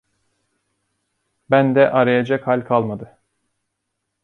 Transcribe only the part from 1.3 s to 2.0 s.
Bende